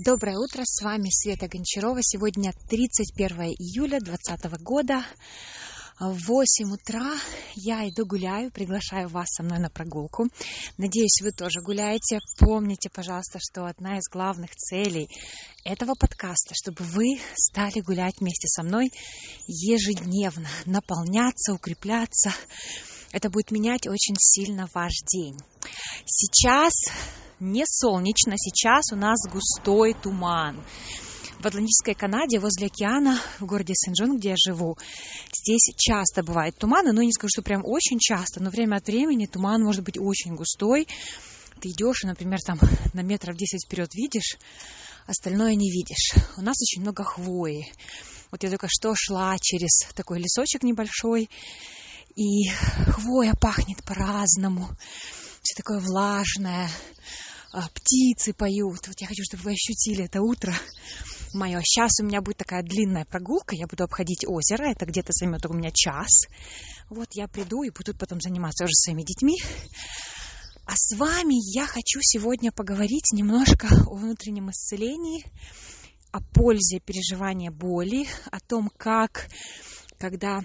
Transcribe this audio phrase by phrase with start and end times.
[0.00, 1.98] Доброе утро, с вами Света Гончарова.
[2.02, 5.04] Сегодня 31 июля 2020 года.
[5.98, 7.16] В 8 утра
[7.56, 10.28] я иду гуляю, приглашаю вас со мной на прогулку.
[10.76, 12.20] Надеюсь, вы тоже гуляете.
[12.38, 15.08] Помните, пожалуйста, что одна из главных целей
[15.64, 18.92] этого подкаста, чтобы вы стали гулять вместе со мной
[19.48, 22.32] ежедневно, наполняться, укрепляться.
[23.10, 25.36] Это будет менять очень сильно ваш день.
[26.06, 26.72] Сейчас
[27.40, 30.62] не солнечно, сейчас у нас густой туман.
[31.40, 34.76] В Атлантической Канаде, возле океана, в городе Сен-Джон, где я живу,
[35.32, 39.26] здесь часто бывает туманы, но не скажу, что прям очень часто, но время от времени
[39.26, 40.88] туман может быть очень густой.
[41.60, 42.58] Ты идешь например, там
[42.92, 44.36] на метров 10 вперед видишь,
[45.06, 46.14] остальное не видишь.
[46.36, 47.72] У нас очень много хвои.
[48.32, 51.30] Вот я только что шла через такой лесочек небольшой,
[52.16, 54.68] и хвоя пахнет по-разному.
[55.40, 56.68] Все такое влажное,
[57.74, 58.86] птицы поют.
[58.86, 60.54] Вот я хочу, чтобы вы ощутили это утро
[61.34, 61.60] мое.
[61.62, 65.52] Сейчас у меня будет такая длинная прогулка, я буду обходить озеро, это где-то займет у
[65.52, 66.26] меня час.
[66.88, 69.36] Вот я приду и буду потом заниматься уже своими детьми.
[70.64, 75.24] А с вами я хочу сегодня поговорить немножко о внутреннем исцелении,
[76.12, 79.28] о пользе переживания боли, о том, как,
[79.98, 80.42] когда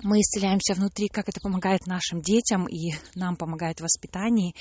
[0.00, 4.54] мы исцеляемся внутри, как это помогает нашим детям и нам помогает в воспитании.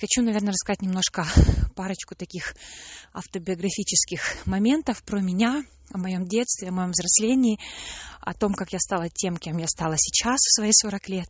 [0.00, 1.26] Хочу, наверное, рассказать немножко
[1.74, 2.54] парочку таких
[3.12, 7.58] автобиографических моментов про меня, о моем детстве, о моем взрослении,
[8.20, 11.28] о том, как я стала тем, кем я стала сейчас в свои 40 лет.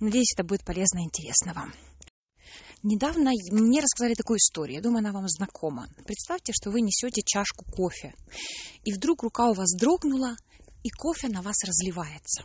[0.00, 1.72] Надеюсь, это будет полезно и интересно вам.
[2.82, 5.86] Недавно мне рассказали такую историю, я думаю, она вам знакома.
[6.06, 8.14] Представьте, что вы несете чашку кофе,
[8.84, 10.36] и вдруг рука у вас дрогнула,
[10.82, 12.44] и кофе на вас разливается.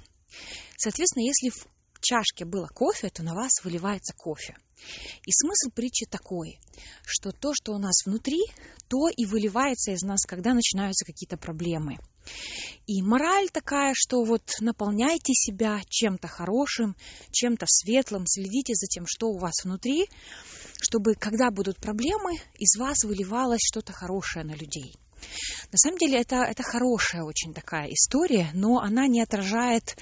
[0.78, 1.67] Соответственно, если в
[2.02, 4.55] чашке было кофе, то на вас выливается кофе.
[5.25, 6.59] И смысл притчи такой,
[7.05, 8.42] что то, что у нас внутри,
[8.88, 11.98] то и выливается из нас, когда начинаются какие-то проблемы.
[12.86, 16.95] И мораль такая, что вот наполняйте себя чем-то хорошим,
[17.31, 20.08] чем-то светлым, следите за тем, что у вас внутри,
[20.81, 24.93] чтобы, когда будут проблемы, из вас выливалось что-то хорошее на людей.
[25.71, 29.97] На самом деле это, это хорошая очень такая история, но она не отражает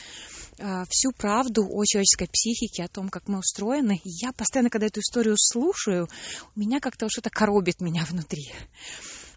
[0.58, 4.00] э, всю правду о человеческой психике, о том, как мы устроены.
[4.04, 6.08] И я постоянно, когда эту историю слушаю,
[6.56, 8.52] у меня как-то что-то коробит меня внутри.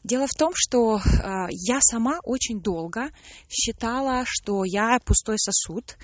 [0.04, 3.10] Дело в том, что э, я сама очень долго
[3.48, 5.96] считала, что я пустой сосуд,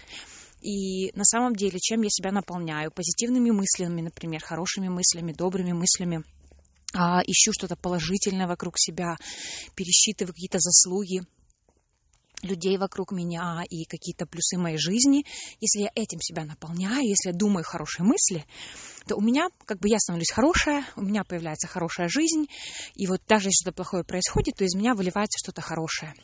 [0.61, 2.93] и на самом деле, чем я себя наполняю?
[2.93, 6.23] Позитивными мыслями, например, хорошими мыслями, добрыми мыслями–
[6.95, 9.17] а, ищу что-то положительное вокруг себя,
[9.75, 11.23] пересчитываю какие-то заслуги
[12.43, 15.25] людей вокруг меня и какие-то плюсы моей жизни,
[15.61, 18.45] если я этим себя наполняю, если я думаю хорошие мысли,
[19.07, 22.47] то у меня, как бы я становлюсь хорошая, у меня появляется хорошая жизнь,
[22.95, 26.15] и вот даже если что-то плохое происходит, то из меня выливается что-то хорошее.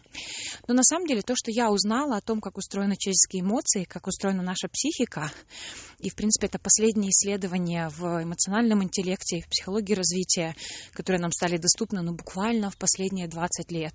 [0.67, 4.07] Но на самом деле то, что я узнала о том, как устроены человеческие эмоции, как
[4.07, 5.31] устроена наша психика,
[5.99, 10.55] и, в принципе, это последние исследования в эмоциональном интеллекте в психологии развития,
[10.93, 13.95] которые нам стали доступны, ну, буквально в последние 20 лет.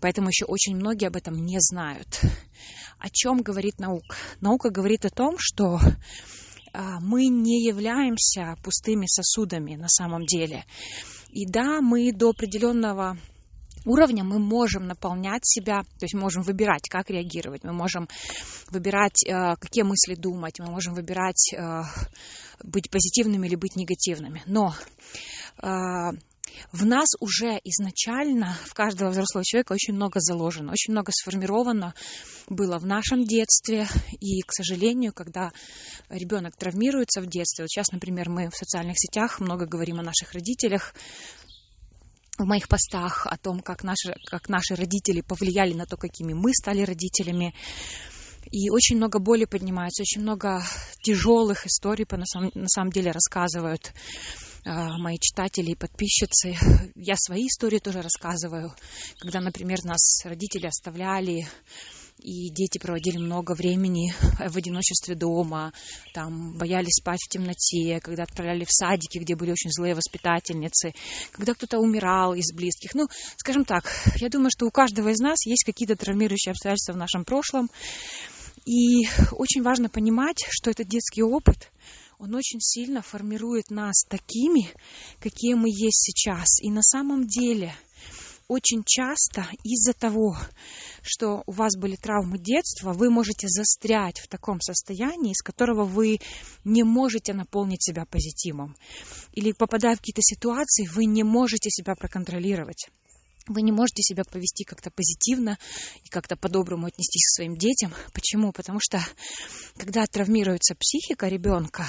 [0.00, 2.20] Поэтому еще очень многие об этом не знают.
[2.98, 4.16] О чем говорит наука?
[4.40, 5.80] Наука говорит о том, что
[7.00, 10.64] мы не являемся пустыми сосудами на самом деле.
[11.30, 13.18] И да, мы до определенного
[13.84, 18.08] уровня мы можем наполнять себя, то есть мы можем выбирать, как реагировать, мы можем
[18.70, 21.82] выбирать, э, какие мысли думать, мы можем выбирать э,
[22.62, 24.42] быть позитивными или быть негативными.
[24.46, 24.74] Но
[25.62, 26.10] э,
[26.72, 31.94] в нас уже изначально, в каждого взрослого человека очень много заложено, очень много сформировано
[32.48, 33.86] было в нашем детстве.
[34.20, 35.52] И, к сожалению, когда
[36.08, 40.32] ребенок травмируется в детстве, вот сейчас, например, мы в социальных сетях много говорим о наших
[40.32, 40.94] родителях,
[42.38, 46.52] в моих постах о том, как наши, как наши родители повлияли на то, какими мы
[46.54, 47.54] стали родителями.
[48.50, 50.62] И очень много боли поднимается, очень много
[51.02, 53.92] тяжелых историй на самом, на самом деле рассказывают
[54.98, 56.56] мои читатели и подписчицы.
[56.94, 58.74] Я свои истории тоже рассказываю,
[59.18, 61.46] когда, например, нас родители оставляли
[62.20, 65.72] и дети проводили много времени в одиночестве дома,
[66.12, 70.92] там боялись спать в темноте, когда отправляли в садики, где были очень злые воспитательницы,
[71.30, 72.94] когда кто-то умирал из близких.
[72.94, 73.06] Ну,
[73.36, 73.84] скажем так,
[74.16, 77.70] я думаю, что у каждого из нас есть какие-то травмирующие обстоятельства в нашем прошлом,
[78.66, 81.70] и очень важно понимать, что этот детский опыт,
[82.18, 84.68] он очень сильно формирует нас такими,
[85.20, 86.60] какие мы есть сейчас.
[86.60, 87.74] И на самом деле
[88.48, 90.36] очень часто из-за того,
[91.02, 96.18] что у вас были травмы детства, вы можете застрять в таком состоянии, из которого вы
[96.64, 98.74] не можете наполнить себя позитивом.
[99.32, 102.88] Или попадая в какие-то ситуации, вы не можете себя проконтролировать
[103.48, 105.58] вы не можете себя повести как-то позитивно
[106.04, 107.92] и как-то по-доброму отнестись к своим детям.
[108.12, 108.52] Почему?
[108.52, 109.00] Потому что
[109.76, 111.86] когда травмируется психика ребенка,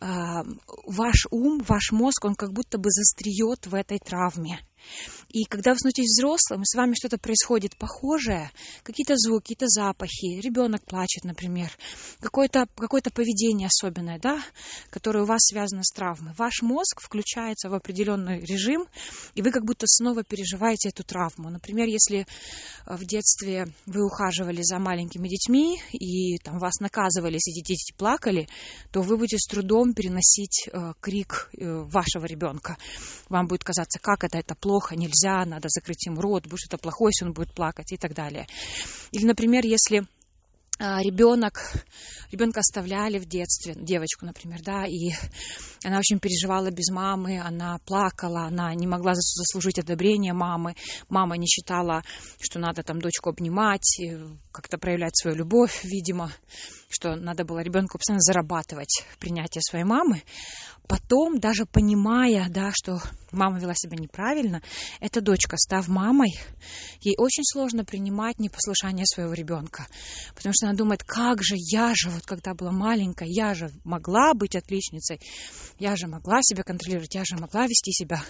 [0.00, 0.42] а,
[0.86, 4.60] ваш ум, ваш мозг, он как будто бы застреет в этой травме.
[5.32, 8.50] И когда вы становитесь взрослым, и с вами что-то происходит похожее,
[8.82, 11.70] какие-то звуки, какие-то запахи, ребенок плачет, например,
[12.20, 14.42] какое-то какое поведение особенное, да,
[14.90, 18.86] которое у вас связано с травмой, ваш мозг включается в определенный режим,
[19.34, 21.48] и вы как будто снова переживаете эту травму.
[21.48, 27.52] Например, если э, в детстве вы ухаживали за маленькими детьми, и там вас наказывали, если
[27.62, 28.48] дети плакали,
[28.90, 32.76] то вы будете с трудом переносить э, крик э, вашего ребенка.
[33.28, 36.78] Вам будет казаться, как это, это плохо, нельзя нельзя, надо закрыть ему рот, будет что-то
[36.78, 38.46] плохое, если он будет плакать и так далее.
[39.12, 40.06] Или, например, если
[40.78, 41.60] а, ребенок,
[42.32, 45.10] ребенка оставляли в детстве, девочку, например, да, и
[45.84, 50.74] она очень переживала без мамы, она плакала, она не могла заслужить одобрение мамы,
[51.08, 52.02] мама не считала,
[52.40, 54.00] что надо там дочку обнимать,
[54.52, 56.32] как-то проявлять свою любовь, видимо,
[56.90, 60.22] что надо было ребенку постоянно зарабатывать принятие своей мамы,
[60.90, 63.00] потом, даже понимая, да, что
[63.30, 64.60] мама вела себя неправильно,
[64.98, 66.36] эта дочка, став мамой,
[67.00, 69.86] ей очень сложно принимать непослушание своего ребенка.
[70.34, 74.34] Потому что она думает, как же я же, вот когда была маленькая, я же могла
[74.34, 75.20] быть отличницей,
[75.78, 78.20] я же могла себя контролировать, я же могла вести себя,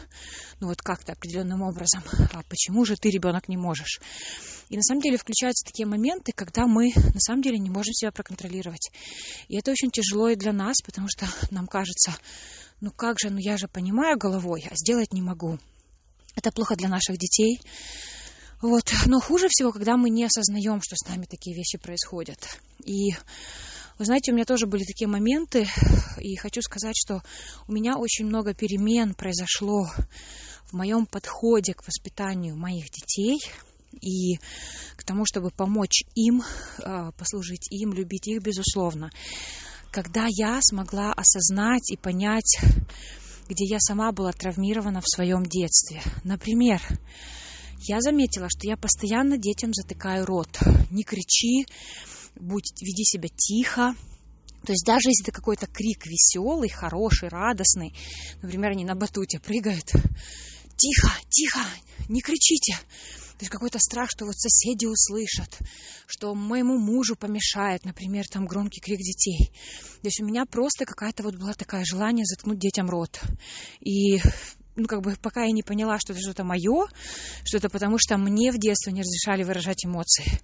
[0.60, 2.02] ну вот как-то определенным образом.
[2.34, 4.00] А почему же ты, ребенок, не можешь?
[4.68, 8.12] И на самом деле включаются такие моменты, когда мы на самом деле не можем себя
[8.12, 8.49] проконтролировать.
[9.48, 12.12] И это очень тяжело и для нас, потому что нам кажется,
[12.80, 15.58] ну как же, ну я же понимаю головой, а сделать не могу.
[16.36, 17.60] Это плохо для наших детей.
[18.62, 18.92] Вот.
[19.06, 22.58] Но хуже всего, когда мы не осознаем, что с нами такие вещи происходят.
[22.84, 23.12] И
[23.98, 25.66] вы знаете, у меня тоже были такие моменты,
[26.18, 27.22] и хочу сказать, что
[27.68, 29.90] у меня очень много перемен произошло
[30.64, 33.38] в моем подходе к воспитанию моих детей
[33.92, 34.38] и
[34.96, 36.42] к тому, чтобы помочь им,
[36.78, 39.10] а, послужить им, любить их, безусловно
[39.90, 42.58] когда я смогла осознать и понять,
[43.48, 46.00] где я сама была травмирована в своем детстве.
[46.22, 46.80] Например,
[47.80, 50.58] я заметила, что я постоянно детям затыкаю рот.
[50.90, 51.66] Не кричи,
[52.36, 53.94] будь, веди себя тихо.
[54.64, 57.94] То есть даже если это какой-то крик веселый, хороший, радостный,
[58.42, 59.86] например, они на батуте прыгают,
[60.76, 61.60] тихо, тихо,
[62.08, 62.78] не кричите.
[63.40, 65.60] То есть какой-то страх, что вот соседи услышат,
[66.06, 69.50] что моему мужу помешает, например, там громкий крик детей.
[70.02, 73.18] То есть у меня просто какая-то вот была такая желание заткнуть детям рот.
[73.80, 74.20] И
[74.76, 76.84] ну, как бы пока я не поняла, что это что-то мое,
[77.42, 80.38] что это потому, что мне в детстве не разрешали выражать эмоции.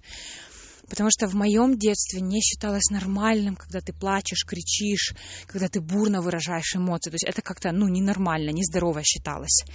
[0.89, 5.13] Потому что в моем детстве не считалось нормальным, когда ты плачешь, кричишь,
[5.45, 7.11] когда ты бурно выражаешь эмоции.
[7.11, 9.65] То есть это как-то, ну, ненормально, нездорово считалось.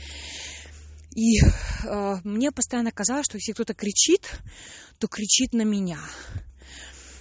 [1.15, 4.41] И э, мне постоянно казалось, что если кто-то кричит,
[4.99, 5.99] то кричит на меня.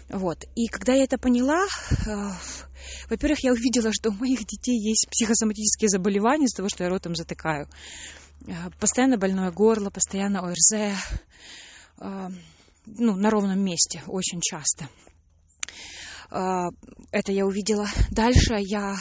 [0.10, 0.46] Вот.
[0.56, 2.30] И когда я это поняла, э,
[3.10, 7.16] во-первых, я увидела, что у моих детей есть психосоматические заболевания из-за того, что я ротом
[7.16, 7.68] затыкаю.
[8.48, 10.74] Э, постоянно больное горло, постоянно ОРЗ.
[12.00, 12.30] Э,
[12.86, 14.90] ну, на ровном месте очень часто.
[16.32, 16.70] Э,
[17.12, 17.88] это я увидела.
[18.10, 18.96] Дальше я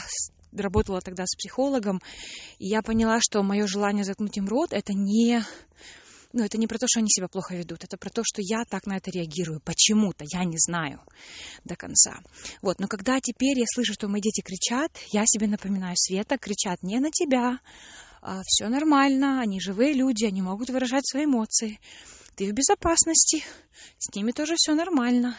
[0.52, 2.00] работала тогда с психологом,
[2.58, 5.42] и я поняла, что мое желание заткнуть им рот это не
[6.32, 8.64] ну, это не про то, что они себя плохо ведут, это про то, что я
[8.64, 9.60] так на это реагирую.
[9.60, 11.00] Почему-то, я не знаю
[11.64, 12.20] до конца.
[12.62, 16.82] Вот, но когда теперь я слышу, что мои дети кричат, я себе напоминаю, Света, кричат
[16.82, 17.58] не на тебя,
[18.22, 21.80] а, все нормально, они живые люди, они могут выражать свои эмоции.
[22.36, 23.42] Ты в безопасности,
[23.98, 25.36] с ними тоже все нормально.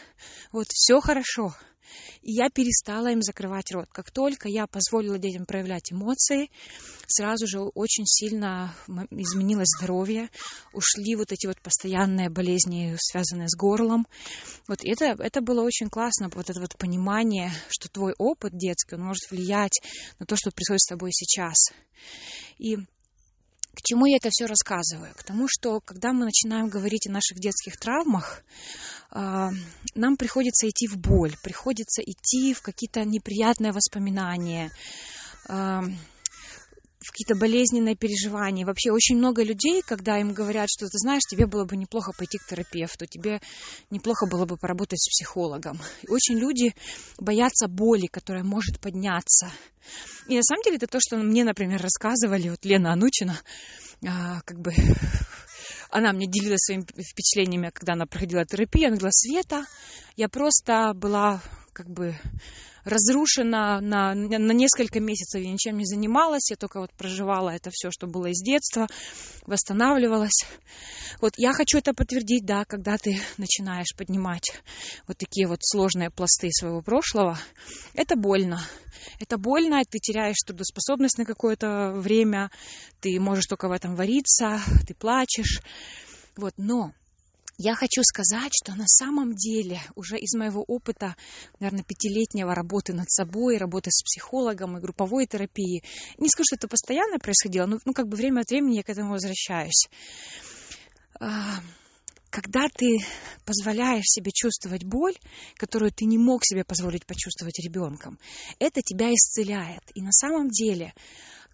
[0.52, 1.56] Вот, все хорошо.
[2.22, 3.88] И я перестала им закрывать рот.
[3.92, 6.50] Как только я позволила детям проявлять эмоции,
[7.08, 8.76] сразу же очень сильно
[9.10, 10.30] изменилось здоровье,
[10.74, 14.08] ушли вот эти вот постоянные болезни, связанные с горлом.
[14.68, 19.04] Вот это, это было очень классно, вот это вот понимание, что твой опыт детский, он
[19.04, 19.80] может влиять
[20.20, 21.58] на то, что происходит с тобой сейчас.
[22.58, 22.78] И
[23.74, 25.14] к чему я это все рассказываю?
[25.16, 28.44] К тому, что когда мы начинаем говорить о наших детских травмах,
[29.10, 29.52] а,
[29.96, 34.72] нам приходится идти в боль, приходится идти в какие-то неприятные воспоминания,
[35.48, 35.84] а,
[37.02, 38.66] в какие-то болезненные переживания.
[38.66, 42.38] Вообще очень много людей, когда им говорят, что ты знаешь, тебе было бы неплохо пойти
[42.38, 43.42] к терапевту, тебе
[43.90, 45.80] неплохо было бы поработать с психологом.
[46.04, 46.74] И очень люди
[47.18, 49.52] боятся боли, которая может подняться.
[50.28, 53.40] И на самом деле это то, что мне, например, рассказывали, вот Лена Анучина,
[54.08, 54.74] а, как бы
[55.90, 58.88] она мне делилась своими впечатлениями, когда она проходила терапию.
[58.88, 59.66] Она говорила, Света,
[60.16, 61.42] я просто была
[61.74, 62.16] как бы
[62.84, 65.42] разрушена на, на несколько месяцев.
[65.42, 68.88] Я ничем не занималась, я только вот проживала это все, что было из детства,
[69.46, 70.46] восстанавливалась.
[71.20, 74.52] Вот я хочу это подтвердить, да, когда ты начинаешь поднимать
[75.08, 77.38] вот такие вот сложные пласты своего прошлого,
[77.94, 78.62] это больно.
[79.20, 82.52] Это больно, ты теряешь трудоспособность на какое-то время,
[83.00, 85.62] ты можешь только в этом вариться, ты плачешь.
[86.38, 86.94] Вот, но
[87.64, 91.16] я хочу сказать, что на самом деле уже из моего опыта,
[91.60, 95.84] наверное, пятилетнего работы над собой, работы с психологом и групповой терапии,
[96.18, 98.90] не скажу, что это постоянно происходило, но ну, как бы время от времени я к
[98.90, 99.88] этому возвращаюсь.
[101.20, 101.60] А,
[102.32, 102.98] когда ты
[103.46, 105.14] позволяешь себе чувствовать боль,
[105.58, 108.18] которую ты не мог себе позволить почувствовать ребенком,
[108.58, 109.84] это тебя исцеляет.
[109.94, 110.94] И на самом деле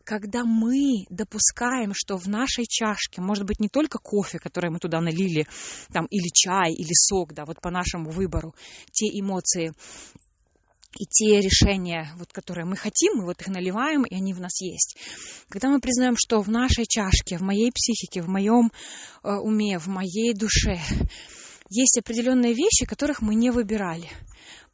[0.08, 5.02] когда мы допускаем, что в нашей чашке может быть не только кофе, который мы туда
[5.02, 5.46] налили,
[5.92, 8.56] там, или чай, или сок, да, вот по нашему выбору,
[8.94, 9.74] те эмоции,
[10.98, 14.62] и те решения, вот, которые мы хотим, мы вот их наливаем, и они в нас
[14.62, 14.96] есть.
[15.50, 18.72] Когда мы признаем, что в нашей чашке, в моей психике, в моем
[19.24, 20.80] э, уме, в моей душе
[21.70, 24.10] есть определенные вещи, которых мы не выбирали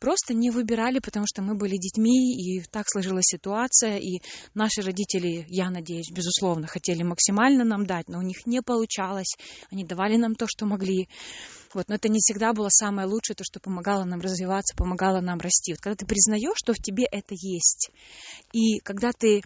[0.03, 4.19] просто не выбирали, потому что мы были детьми, и так сложилась ситуация, и
[4.53, 9.37] наши родители, я надеюсь, безусловно, хотели максимально нам дать, но у них не получалось,
[9.71, 11.07] они давали нам то, что могли.
[11.73, 15.39] Вот, но это не всегда было самое лучшее, то, что помогало нам развиваться, помогало нам
[15.39, 15.71] расти.
[15.71, 17.89] Вот когда ты признаешь, что в тебе это есть,
[18.51, 19.41] и когда ты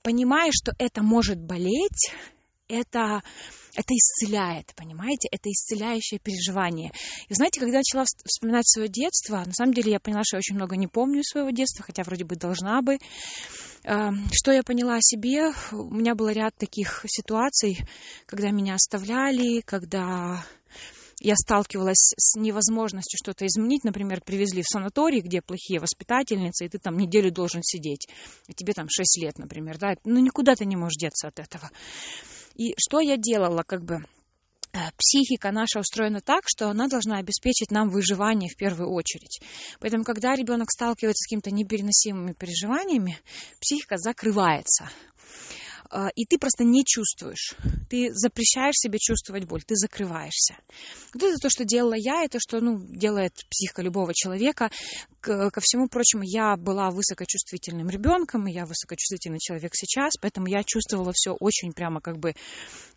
[0.00, 2.12] понимаешь, что это может болеть,
[2.68, 3.22] это,
[3.74, 5.28] это исцеляет, понимаете?
[5.30, 6.92] Это исцеляющее переживание.
[7.28, 10.38] И знаете, когда я начала вспоминать свое детство, на самом деле я поняла, что я
[10.38, 12.98] очень много не помню своего детства, хотя вроде бы должна бы.
[13.84, 15.52] Эм, что я поняла о себе?
[15.72, 17.78] У меня был ряд таких ситуаций,
[18.26, 20.44] когда меня оставляли, когда
[21.20, 23.84] я сталкивалась с невозможностью что-то изменить.
[23.84, 28.08] Например, привезли в санаторий, где плохие воспитательницы, и ты там неделю должен сидеть.
[28.48, 29.78] И тебе там 6 лет, например.
[29.78, 29.94] Да?
[30.04, 31.70] Ну, никуда ты не можешь деться от этого.
[32.56, 33.98] И что я делала, как бы
[34.72, 39.40] э, психика наша устроена так, что она должна обеспечить нам выживание в первую очередь.
[39.78, 43.18] Поэтому, когда ребенок сталкивается с какими-то непереносимыми переживаниями,
[43.60, 44.88] психика закрывается.
[45.90, 47.54] А, и ты просто не чувствуешь.
[47.88, 50.56] Ты запрещаешь себе чувствовать боль, ты закрываешься.
[51.14, 54.70] Вот это то, что делала я, это что ну, делает психика любого человека.
[55.20, 61.12] Ко всему прочему, я была высокочувствительным ребенком, и я высокочувствительный человек сейчас, поэтому я чувствовала
[61.12, 62.34] все очень прямо как бы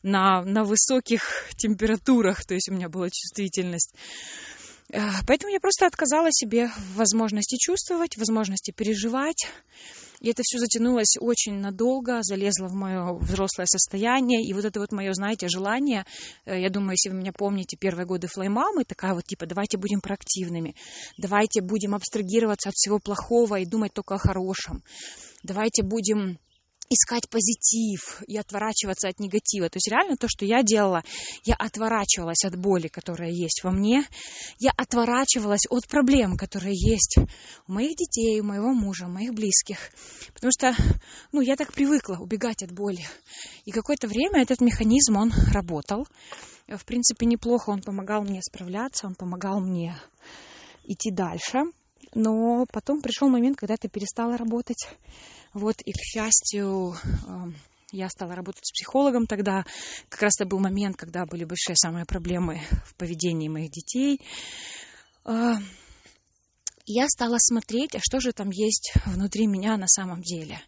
[0.04, 3.96] на, на высоких температурах, то есть у меня была чувствительность.
[4.94, 9.48] А, поэтому я просто отказала себе в возможности чувствовать, возможности переживать.
[10.20, 14.44] И это все затянулось очень надолго, залезло в мое взрослое состояние.
[14.44, 16.06] И вот это вот мое, знаете, желание,
[16.46, 20.02] э, я думаю, если вы меня помните, первые годы флеймамы, такая вот типа, давайте будем
[20.02, 20.76] проактивными,
[21.18, 24.84] давайте будем абстрагироваться от всего плохого и думать только о хорошем.
[25.44, 26.38] Давайте будем
[26.90, 29.70] искать позитив и отворачиваться от негатива.
[29.70, 31.04] То есть реально то, что я делала,
[31.44, 34.04] я отворачивалась от боли, которая есть во мне,
[34.60, 37.18] я отворачивалась от проблем, которые есть
[37.68, 39.78] у моих детей, у моего мужа, у моих близких.
[40.34, 40.76] Потому что,
[41.32, 43.06] ну, я так привыкла убегать от боли.
[43.66, 46.08] И какое-то время этот механизм, он работал.
[46.68, 49.96] В принципе, неплохо он помогал мне справляться, он помогал мне
[50.86, 51.60] идти дальше.
[52.14, 54.88] Но потом пришел момент, когда это перестало работать.
[55.54, 56.96] Вот, и, к счастью,
[57.92, 59.66] я стала работать с психологом тогда.
[60.10, 64.22] Как раз это был момент, когда были большие самые проблемы в поведении моих детей.
[66.92, 70.60] Я стала смотреть, а что же там есть внутри меня на самом деле.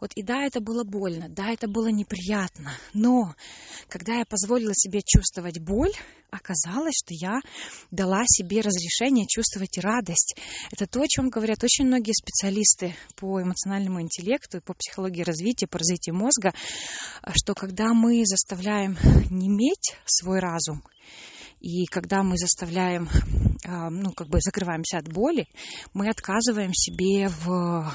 [0.00, 3.36] Вот и да, это было больно, да, это было неприятно, но
[3.86, 5.92] когда я позволила себе чувствовать боль,
[6.32, 7.38] оказалось, что я
[7.92, 10.34] дала себе разрешение чувствовать радость.
[10.72, 15.78] Это то, о чем говорят очень многие специалисты по эмоциональному интеллекту, по психологии развития, по
[15.78, 16.52] развитию мозга,
[17.32, 18.96] что когда мы заставляем
[19.30, 20.82] неметь свой разум,
[21.60, 23.08] и когда мы заставляем,
[23.66, 25.46] а, ну, как бы закрываемся от боли,
[25.92, 27.94] мы отказываем себе в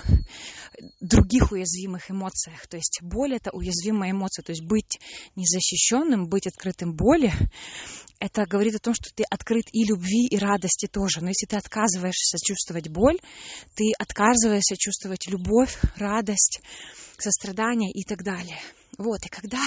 [1.01, 2.67] других уязвимых эмоциях.
[2.67, 4.43] То есть боль– это уязвимая эмоция.
[4.43, 5.00] То есть быть
[5.36, 7.34] незащищенным, быть открытым боли,
[8.19, 11.22] это говорит о том, что ты открыт и любви, и радости тоже.
[11.22, 13.19] Но если ты отказываешься чувствовать боль,
[13.75, 16.62] ты отказываешься чувствовать любовь, радость,
[17.17, 18.60] сострадание и так далее.
[18.97, 19.59] Вот, и когда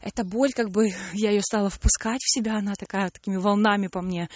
[0.00, 4.00] эта боль, как бы, я ее стала впускать в себя, она такая, такими волнами по
[4.00, 4.28] мне,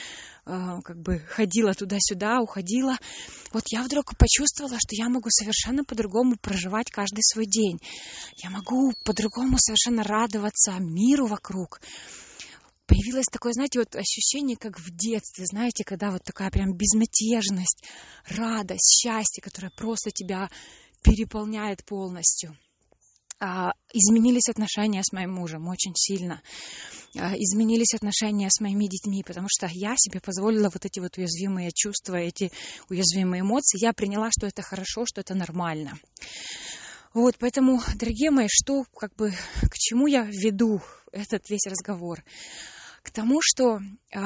[0.45, 2.97] э, как бы, ходила туда-сюда, уходила,
[3.52, 7.81] вот я вдруг почувствовала, что я могу совершенно по-другому проживать каждый свой день.
[8.43, 11.81] Я могу по-другому совершенно радоваться миру вокруг.
[12.87, 17.83] появилось такое, знаете, вот ощущение, как в детстве, знаете, когда вот такая прям безмятежность,
[18.28, 20.49] радость, счастье, которое просто тебя
[21.02, 22.57] переполняет полностью.
[23.38, 26.40] А, изменились отношения с моим мужем очень сильно.
[27.19, 31.71] А, изменились отношения с моими детьми, потому что я себе позволила вот эти вот уязвимые
[31.75, 32.50] чувства, эти
[32.88, 33.83] уязвимые эмоции.
[33.83, 35.99] Я приняла, что это хорошо, что это нормально.
[37.12, 40.81] Вот, поэтому, дорогие мои, что, как бы, к чему я веду
[41.12, 42.25] этот весь разговор?
[43.02, 43.81] К тому, что
[44.14, 44.19] э,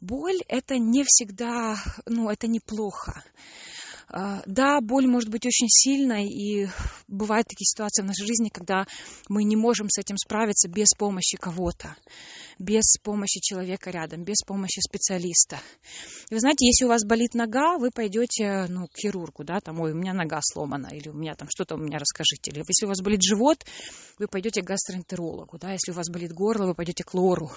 [0.00, 3.24] боль это не всегда, ну, это неплохо.
[4.08, 6.68] Да, боль может быть очень сильной, и
[7.08, 8.86] бывают такие ситуации в нашей жизни, когда
[9.28, 11.96] мы не можем с этим справиться без помощи кого-то,
[12.58, 15.60] без помощи человека рядом, без помощи специалиста.
[16.30, 19.80] И вы знаете, если у вас болит нога, вы пойдете ну, к хирургу, да, там,
[19.80, 22.50] ой, у меня нога сломана, или у меня там что-то у меня расскажите.
[22.50, 23.64] Или если у вас болит живот,
[24.18, 27.50] вы пойдете к гастроэнтерологу, да, если у вас болит горло, вы пойдете к лору.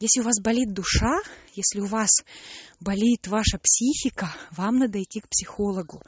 [0.00, 1.20] Если у вас болит душа,
[1.54, 2.10] если у вас
[2.80, 6.02] болит ваша психика, вам надо идти к психологу.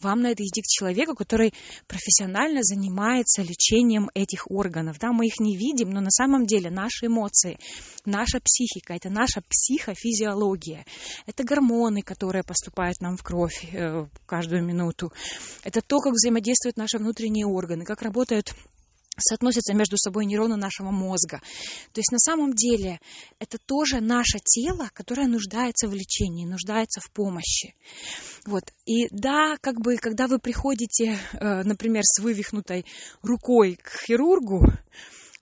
[0.00, 1.52] Вам надо идти к человеку, который
[1.86, 4.98] профессионально занимается лечением этих органов.
[4.98, 7.58] Да, мы их не видим, но на самом деле наши эмоции,
[8.04, 10.84] наша психика, это наша психофизиология.
[11.26, 15.12] Это гормоны, которые поступают нам в кровь э, каждую минуту.
[15.64, 18.54] Это то, как взаимодействуют наши внутренние органы, как работают
[19.18, 21.40] соотносятся между собой нейроны нашего мозга.
[21.92, 23.00] То есть на самом деле
[23.38, 27.74] это тоже наше тело, которое нуждается в лечении, нуждается в помощи.
[28.46, 28.64] Вот.
[28.86, 32.84] И да, как бы, когда вы приходите, э, например, с вывихнутой
[33.22, 34.62] рукой к хирургу,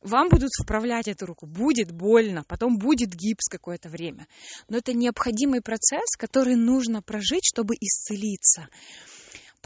[0.03, 4.29] вам будут вправлять эту руку, будет больно, потом будет гипс какое-то время.
[4.69, 8.69] Но это необходимый процесс, который нужно прожить, чтобы исцелиться.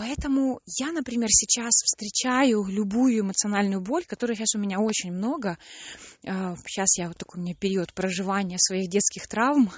[0.01, 5.59] Поэтому я, например, сейчас встречаю любую эмоциональную боль, которой сейчас у меня очень много.
[6.23, 9.71] Сейчас а, я вот такой у меня период проживания своих детских травм.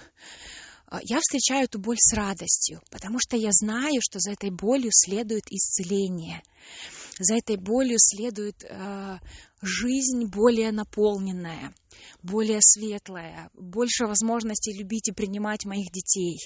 [0.86, 4.90] А, я встречаю эту боль с радостью, потому что я знаю, что за этой болью
[4.92, 6.40] следует исцеление.
[7.18, 9.18] За этой болью следует э,
[9.60, 11.74] жизнь более наполненная,
[12.22, 16.38] более светлая, больше возможностей любить и принимать моих детей.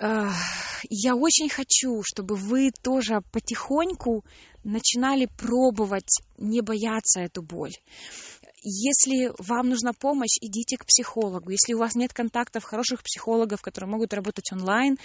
[0.00, 4.24] Я очень хочу, чтобы вы тоже потихоньку
[4.64, 7.74] начинали пробовать не бояться эту боль.
[8.62, 11.50] Если вам нужна помощь, идите к психологу.
[11.50, 14.98] Если у вас нет контактов хороших психологов, которые могут работать онлайн,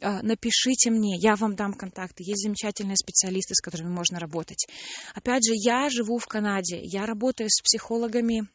[0.00, 2.24] а, напишите мне, я вам дам контакты.
[2.24, 4.66] Есть замечательные специалисты, с которыми можно работать.
[5.14, 8.48] Опять же, я живу в Канаде, я работаю с психологами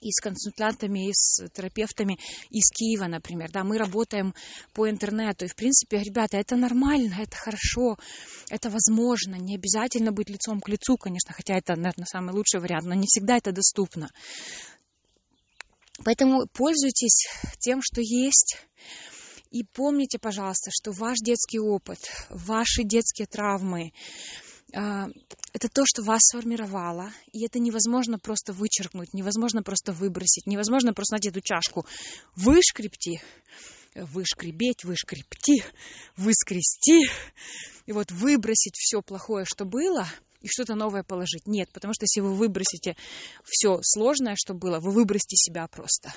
[0.00, 2.18] и с консультантами, и с терапевтами
[2.50, 3.50] из Киева, например.
[3.52, 4.34] Да, мы работаем
[4.72, 5.44] по интернету.
[5.44, 7.98] И, в принципе, ребята, это нормально, это хорошо,
[8.48, 9.36] это возможно.
[9.36, 13.06] Не обязательно быть лицом к лицу, конечно, хотя это, наверное, самый лучший вариант, но не
[13.06, 14.10] всегда это доступно.
[16.04, 18.58] Поэтому пользуйтесь тем, что есть.
[19.50, 21.98] И помните, пожалуйста, что ваш детский опыт,
[22.30, 23.92] ваши детские травмы,
[24.72, 31.16] это то, что вас сформировало, и это невозможно просто вычеркнуть, невозможно просто выбросить, невозможно просто,
[31.16, 31.86] знаете, эту чашку
[32.36, 33.22] вышкрепти,
[33.94, 35.64] вышкребеть, вышкрепти,
[36.16, 37.10] выскрести,
[37.86, 40.06] и вот выбросить все плохое, что было,
[40.40, 41.46] и что-то новое положить.
[41.46, 42.96] Нет, потому что если вы выбросите
[43.44, 46.14] все сложное, что было, вы выбросите себя просто.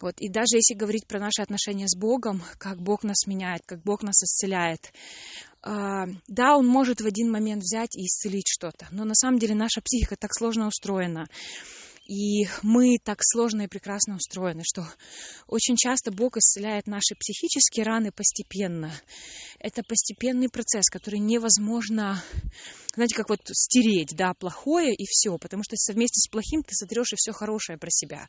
[0.00, 0.14] Вот.
[0.18, 4.02] И даже если говорить про наши отношения с Богом, как Бог нас меняет, как Бог
[4.02, 4.92] нас исцеляет,
[5.55, 9.54] а, да, он может в один момент взять и исцелить что-то, но на самом деле
[9.54, 11.26] наша психика так сложно устроена.
[12.08, 14.86] И мы так сложно и прекрасно устроены, что
[15.48, 18.92] очень часто Бог исцеляет наши психические раны постепенно.
[19.58, 22.22] Это постепенный процесс, который невозможно,
[22.94, 27.12] знаете, как вот стереть, да, плохое и все, потому что совместе с плохим ты сотрешь
[27.12, 28.28] и все хорошее про себя.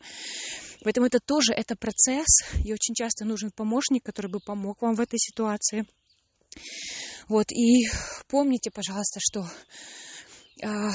[0.83, 5.01] Поэтому это тоже это процесс, и очень часто нужен помощник, который бы помог вам в
[5.01, 5.85] этой ситуации.
[7.27, 7.83] Вот, и
[8.27, 9.45] помните, пожалуйста, что
[10.63, 10.89] э,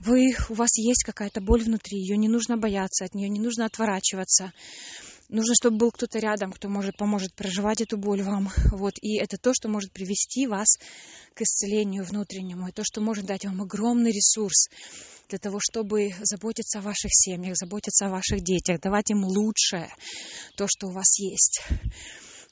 [0.00, 3.66] вы, у вас есть какая-то боль внутри, ее не нужно бояться, от нее не нужно
[3.66, 4.52] отворачиваться.
[5.28, 8.50] Нужно, чтобы был кто-то рядом, кто может, поможет проживать эту боль вам.
[8.72, 8.94] Вот.
[9.00, 10.76] И это то, что может привести вас
[11.34, 12.68] к исцелению внутреннему.
[12.68, 14.68] И то, что может дать вам огромный ресурс
[15.30, 19.88] для того, чтобы заботиться о ваших семьях, заботиться о ваших детях, давать им лучшее,
[20.56, 21.62] то, что у вас есть.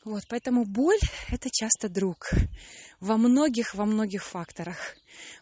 [0.04, 0.98] Вот, поэтому боль–
[1.30, 2.30] это часто друг
[2.98, 4.96] во многих, во многих факторах,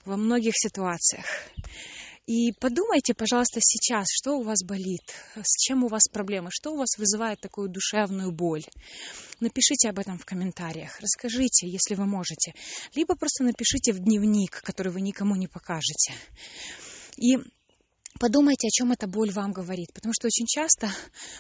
[0.05, 1.25] во многих ситуациях.
[2.27, 5.01] И подумайте, пожалуйста, сейчас, что у вас болит,
[5.35, 8.64] с чем у вас проблемы, что у вас вызывает такую душевную боль.
[9.40, 12.53] Напишите об этом в комментариях, расскажите, если вы можете.
[12.94, 16.12] Либо просто напишите в дневник, который вы никому не покажете.
[17.16, 17.38] И
[18.20, 20.90] Подумайте, о чем эта боль вам говорит, потому что очень часто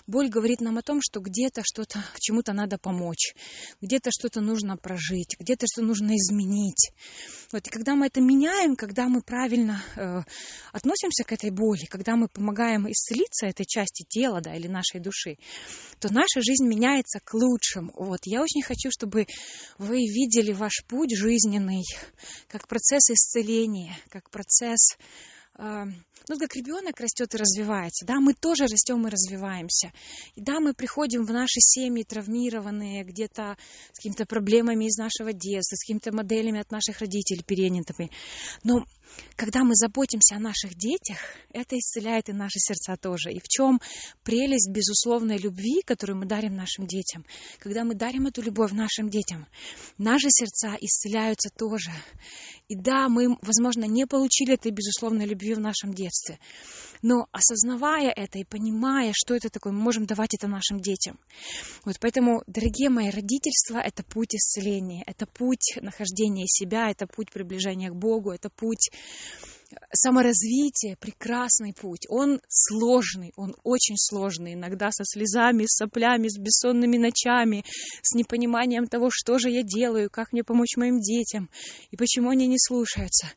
[0.06, 3.34] боль говорит нам о том, что где-то что-то, чему-то надо помочь,
[3.82, 6.90] где-то что-то нужно прожить, где-то что нужно изменить.
[7.52, 10.22] Вот, и когда мы это меняем, когда мы правильно э,
[10.72, 15.36] относимся к этой боли, когда мы помогаем исцелиться этой части тела да, или нашей души,
[15.98, 17.92] то наша жизнь меняется к лучшему.
[17.94, 19.26] Вот, я очень хочу, чтобы
[19.76, 21.84] вы видели ваш путь жизненный
[22.48, 24.96] как процесс исцеления, как процесс
[25.58, 29.92] ну, как ребенок растет и развивается, да, мы тоже растем и развиваемся.
[30.34, 33.56] И да, мы приходим в наши семьи травмированные, где-то
[33.92, 38.10] с какими-то проблемами из нашего детства, с какими-то моделями от наших родителей перенятыми.
[38.62, 38.84] Но
[39.36, 41.18] когда мы заботимся о наших детях,
[41.52, 43.32] это исцеляет и наши сердца тоже.
[43.32, 43.80] И в чем
[44.22, 47.24] прелесть безусловной любви, которую мы дарим нашим детям?
[47.58, 49.46] Когда мы дарим эту любовь нашим детям,
[49.98, 51.90] наши сердца исцеляются тоже.
[52.68, 56.38] И да, мы, возможно, не получили этой безусловной любви в нашем детстве,
[57.02, 61.18] но осознавая это и понимая, что это такое, мы можем давать это нашим детям.
[61.84, 67.90] Вот поэтому, дорогие мои, родительство— это путь исцеления, это путь нахождения себя, это путь приближения
[67.90, 68.90] к Богу, это путь
[69.92, 72.06] саморазвитие, прекрасный путь.
[72.08, 77.64] Он сложный, он очень сложный, иногда со слезами, с соплями, с бессонными ночами,
[78.02, 81.48] с непониманием того, что же я делаю, как мне помочь моим детям
[81.90, 83.28] и почему они не слушаются.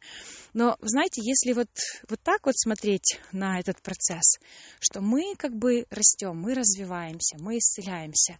[0.54, 1.70] Но, знаете, если вот,
[2.10, 4.40] вот так вот смотреть на этот процесс,
[4.80, 8.38] что мы как бы растем, мы развиваемся, мы исцеляемся,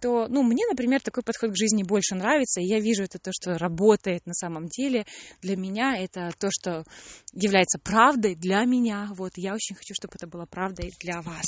[0.00, 3.30] то, ну, мне, например, такой подход к жизни больше нравится, и я вижу это то,
[3.32, 5.06] что работает на самом деле.
[5.42, 6.84] Для меня это то, что
[7.32, 9.10] является правдой для меня.
[9.16, 11.46] Вот, я очень хочу, чтобы это было правдой для вас.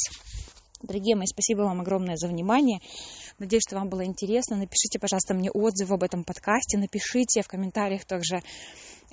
[0.82, 2.78] Дорогие мои, спасибо вам огромное за внимание.
[3.38, 4.56] Надеюсь, что вам было интересно.
[4.56, 6.78] Напишите, пожалуйста, мне отзыв об этом подкасте.
[6.78, 8.42] Напишите в комментариях также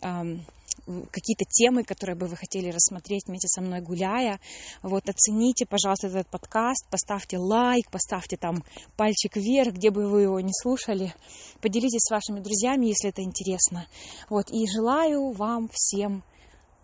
[0.01, 4.39] какие-то темы, которые бы вы хотели рассмотреть вместе со мной гуляя.
[4.81, 8.63] Вот, оцените, пожалуйста, этот подкаст, поставьте лайк, поставьте там
[8.97, 11.13] пальчик вверх, где бы вы его не слушали.
[11.61, 13.87] Поделитесь с вашими друзьями, если это интересно.
[14.29, 16.23] Вот, и желаю вам всем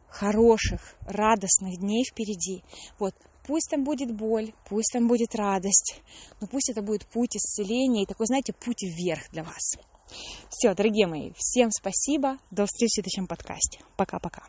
[0.10, 2.64] хороших, радостных дней впереди.
[3.00, 6.02] Вот, пусть там будет боль, пусть там будет радость,
[6.40, 9.78] но пусть это будет путь исцеления и такой, знаете, путь вверх для вас.
[10.50, 12.38] Все, дорогие мои, всем спасибо.
[12.52, 13.80] До встречи в следующем подкасте.
[13.96, 14.44] Пока-пока.